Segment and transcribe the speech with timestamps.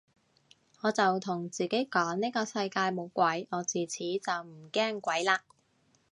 [0.81, 5.41] 我就同自己講呢個世界冇鬼，我自此就唔驚鬼嘞